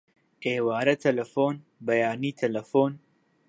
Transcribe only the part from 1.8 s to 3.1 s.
بەیانی تەلەفۆن